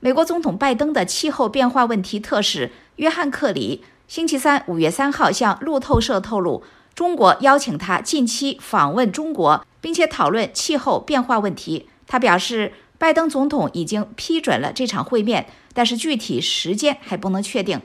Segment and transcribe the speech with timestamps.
[0.00, 6.62] 美国总统拜登的气候变化问题特使约翰·克里星期三五月三号向路透社透露，
[6.94, 11.88] 中国邀请他近期访问中国，并且讨论气候变化问题。
[12.06, 17.82] 他表示，拜登总统已经批准了这场会面，但是具体时间还不能确定。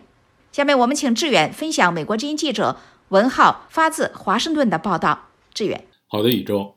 [0.52, 2.78] 下面我们请志远分享美国之音记者
[3.10, 5.30] 文浩发自华盛顿的报道。
[5.52, 6.76] 志远，好的，宇宙，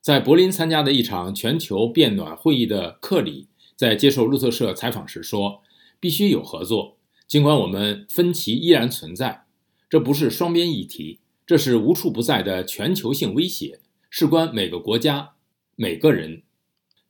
[0.00, 3.48] 在柏林参加的一场全球变暖会议的克里。
[3.82, 5.60] 在接受路透社采访时说
[5.98, 9.42] ：“必须有合作，尽管我们分歧依然存在。
[9.90, 15.30] 这不是双边议题，这是无处不在的全球性威胁，事关每个国家、
[15.74, 16.42] 每个人。”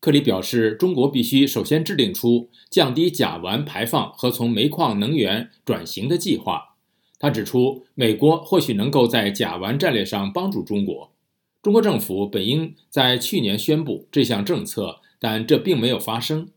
[0.00, 6.76] 克里表示，中国必须首先制定出降低甲烷排放和从煤矿能源转型的计划。
[7.18, 11.12] 他指出，美国或许能够在甲烷战略上帮助中国。
[11.60, 16.48] 中国政府本应在去年宣布这项政策，但这并没有发生。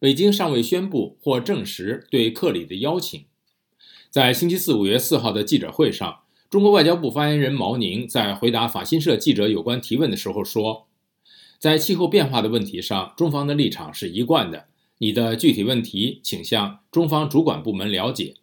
[0.00, 3.24] 北京尚未宣布或证实对克里的邀请。
[4.10, 10.86] 在星期四五月四号的记者会上，中国外交部发言人毛宁在回答法新社记者有关提问的时候说
[11.58, 14.66] ：“在气候变化的问题上，中方的立场是一贯的。
[14.98, 18.34] 你的具体问题，请向中方主管部门了解。”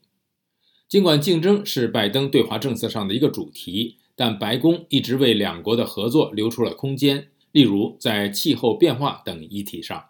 [0.87, 10.05] 尽管竞争是拜登对华政策上的一个主题，但白宫一直为两国的合作留出了空间，例如在气候变化等议题上。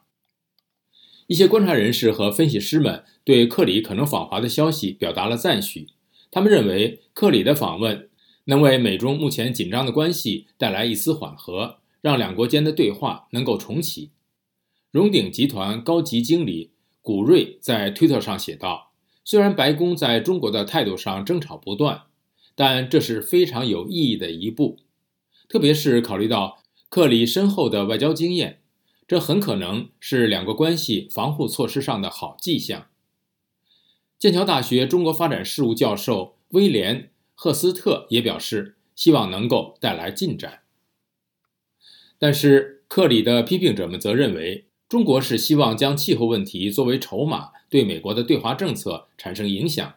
[1.27, 5.87] 一些观察人士和分析师们对克里可能访华的消息表达了赞许。
[6.29, 8.09] 他们认为，克里的访问
[8.45, 14.11] 能为美中目前紧张的关系带来一丝缓和，让两国间的对话能够重启。
[14.91, 18.91] 荣鼎集团高级经理古瑞在推特上写道
[19.25, 22.03] ：“虽然白宫在中国的态度上争吵不断，
[22.53, 24.77] 但这是非常有意义的一步，
[25.49, 28.59] 特别是考虑到克里深厚的外交经验。”
[29.07, 32.87] 这很可能是两国关系防护措施上的好迹象。
[34.17, 37.03] 剑桥大学中国发展事务教授威廉·
[37.35, 40.61] 赫斯特也表示，希望能够带来进展。
[42.17, 49.95] 但是，克里的批评者们则认为，中国是希望将气候问题作为筹码，对美国的对华政策产生影响。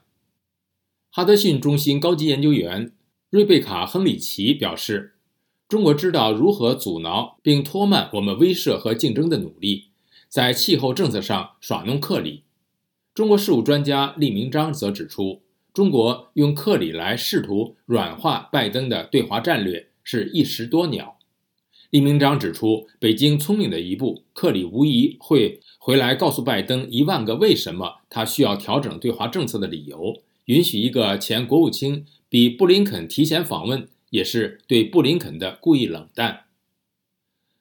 [1.10, 2.92] 哈德逊中心高级研究员
[3.30, 5.14] 瑞贝卡·亨里奇表示。
[5.68, 9.88] 中国知道如何阻挠并拖慢我们威慑和竞争的努力，
[10.26, 12.44] 在气候政策上耍弄克里。
[13.14, 15.42] 中国事务专家厉明章则指出，
[15.74, 21.18] 中国用克里来试图软化拜登的对华战略是一石多鸟。
[21.90, 33.86] 厉明章指出，北京聪明的一步，克里无疑会回来告诉拜登一万个为什么他需要调整对华政策的理由，允许一个前国务卿比布林肯提前访问。
[34.10, 36.44] 也是对布林肯的故意冷淡。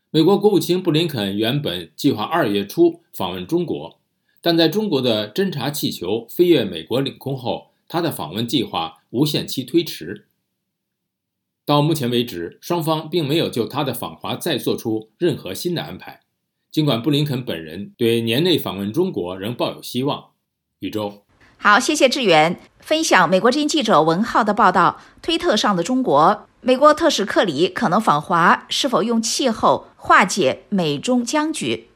[0.10, 4.00] 美国国务卿布林肯原本计划二月初访问中国，
[4.42, 10.28] 但在中国的侦察气球飞越美国领空后，他的访问计划无限期推迟。
[11.66, 16.22] 到目前为止，双方并没有就他的访华再做出任何新的安排。
[16.72, 20.32] 尽管布林肯本人对年内访问中国仍抱有希望。
[20.80, 21.27] 宇宙。
[21.60, 25.02] 好，谢谢志远分享美国之音记者文浩的报道。
[25.22, 31.90] 推特上的中国，美国特使克里可能访华，是否用气候化解美中僵局？